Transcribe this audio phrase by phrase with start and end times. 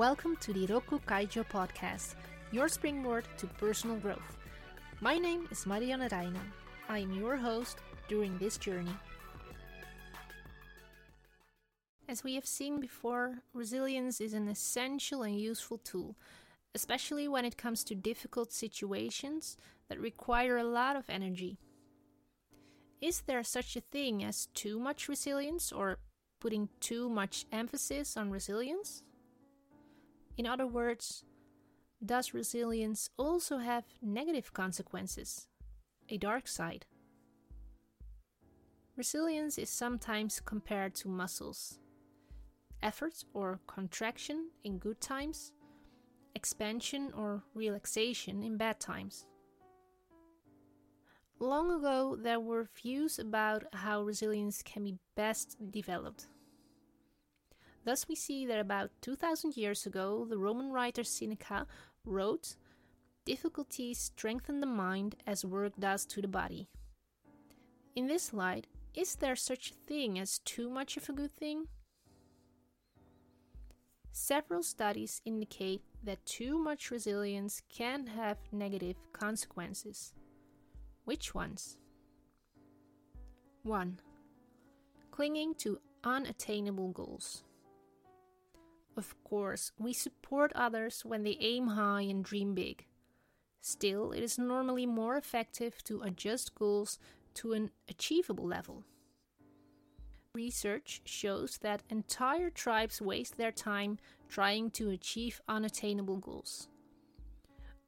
[0.00, 2.14] Welcome to the Rokku Kaijo podcast,
[2.52, 4.38] your springboard to personal growth.
[5.02, 6.48] My name is Marianne Reijnen.
[6.88, 7.76] I am your host
[8.08, 8.96] during this journey.
[12.08, 16.16] As we have seen before, resilience is an essential and useful tool,
[16.74, 19.58] especially when it comes to difficult situations
[19.90, 21.58] that require a lot of energy.
[23.02, 25.98] Is there such a thing as too much resilience or
[26.40, 29.02] putting too much emphasis on resilience?
[30.40, 31.22] In other words,
[32.02, 35.48] does resilience also have negative consequences,
[36.08, 36.86] a dark side?
[38.96, 41.78] Resilience is sometimes compared to muscles.
[42.82, 45.52] Effort or contraction in good times,
[46.34, 49.26] expansion or relaxation in bad times.
[51.38, 56.28] Long ago, there were views about how resilience can be best developed.
[57.84, 61.66] Thus, we see that about 2000 years ago, the Roman writer Seneca
[62.04, 62.56] wrote,
[63.24, 66.68] Difficulties strengthen the mind as work does to the body.
[67.94, 71.66] In this light, is there such a thing as too much of a good thing?
[74.12, 80.12] Several studies indicate that too much resilience can have negative consequences.
[81.04, 81.78] Which ones?
[83.62, 84.00] 1.
[85.10, 87.44] Clinging to unattainable goals.
[89.00, 92.84] Of course, we support others when they aim high and dream big.
[93.62, 96.98] Still, it is normally more effective to adjust goals
[97.36, 98.84] to an achievable level.
[100.34, 103.96] Research shows that entire tribes waste their time
[104.28, 106.68] trying to achieve unattainable goals.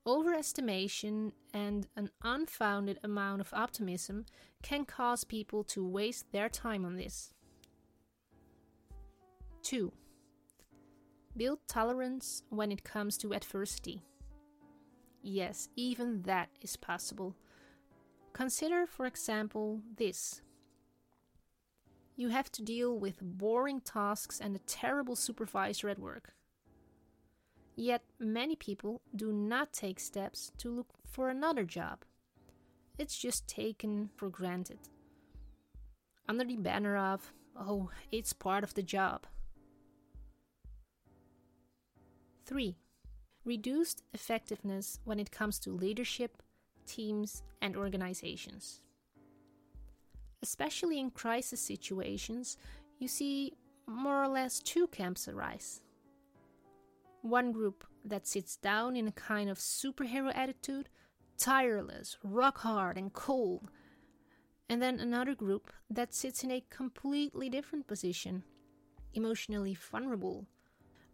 [0.07, 4.25] Overestimation and an unfounded amount of optimism
[4.63, 7.35] can cause people to waste their time on this.
[9.63, 9.93] 2.
[11.37, 14.03] Build tolerance when it comes to adversity.
[15.23, 17.35] Yes, even that is possible.
[18.33, 20.43] Consider, for example, this.
[22.17, 26.35] You have to deal with boring tasks and a terrible supervisor at work.
[27.77, 32.05] Yet many people do not take steps to look for another job.
[32.99, 34.79] It's just taken for granted.
[36.29, 39.27] Under the banner of, oh, it's part of the job.
[42.45, 42.77] 3.
[43.45, 46.43] Reduced effectiveness when it comes to leadership,
[46.87, 48.81] teams, and organizations.
[50.43, 52.57] Especially in crisis situations,
[52.99, 53.53] you see
[53.87, 55.83] more or less two camps arise.
[57.23, 60.89] One group that sits down in a kind of superhero attitude,
[61.39, 63.71] tireless, rock hard, and cold.
[64.69, 68.43] And then another group that sits in a completely different position,
[69.15, 70.47] emotionally vulnerable,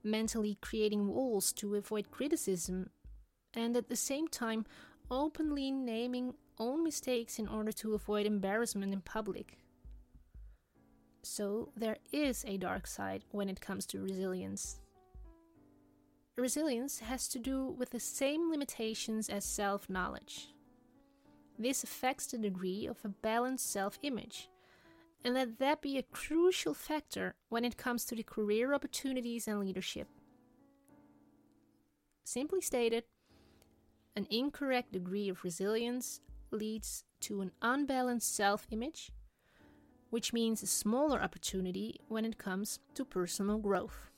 [0.03, 2.91] mentally creating walls to avoid criticism,
[3.55, 4.67] and at the same time
[5.11, 9.59] openly naming own mistakes in order to avoid embarrassment in public.
[11.23, 14.81] So, there is a dark side when it comes to resilience.
[16.37, 20.49] Resilience has to do with the same limitations as self knowledge.
[21.59, 24.49] This affects the degree of a balanced self image,
[25.25, 29.61] and let that be a crucial factor when it comes to the career opportunities and
[29.61, 30.09] leadership.
[32.25, 33.05] Simply stated,
[34.17, 36.21] an incorrect degree of resilience
[36.51, 39.11] leads to an unbalanced self image,
[40.11, 44.11] which means a smaller opportunity when it comes to personal growth.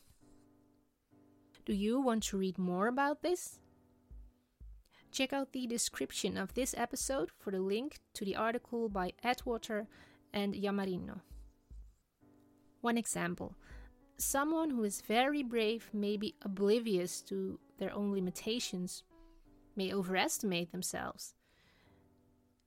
[1.66, 3.58] Do you want to read more about this?
[5.12, 9.86] Check out the description of this episode for the link to the article by Atwater
[10.32, 11.20] and Yammarino.
[12.80, 13.56] One example
[14.16, 19.02] someone who is very brave may be oblivious to their own limitations,
[19.76, 21.34] may overestimate themselves,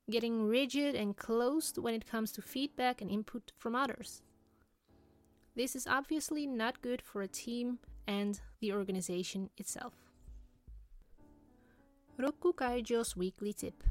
[0.09, 4.23] getting rigid and closed when it comes to feedback and input from others.
[5.55, 7.77] This is obviously not good for a team
[8.07, 9.93] and the organization itself.
[12.19, 13.83] Rokku Kaijo's weekly tip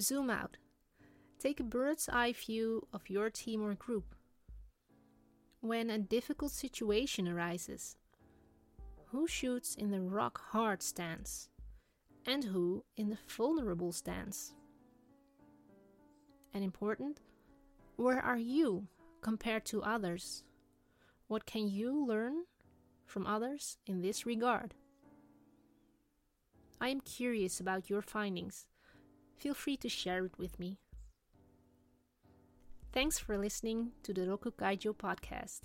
[0.00, 0.56] Zoom out.
[1.38, 4.14] Take a bird's eye view of your team or group.
[5.60, 7.96] When a difficult situation arises,
[9.06, 11.48] who shoots in the rock hard stance
[12.26, 14.54] and who in the vulnerable stance?
[16.52, 17.20] And important,
[17.96, 18.88] where are you
[19.20, 20.44] compared to others?
[21.28, 22.44] What can you learn
[23.06, 24.74] from others in this regard?
[26.80, 28.66] I am curious about your findings.
[29.36, 30.78] Feel free to share it with me.
[32.94, 35.62] Thanks for listening to the Rokku Kaijo podcast.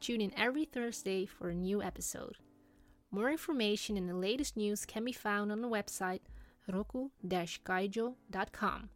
[0.00, 2.38] Tune in every Thursday for a new episode.
[3.10, 6.20] More information and the latest news can be found on the website
[6.70, 8.88] rokku-kaijo.com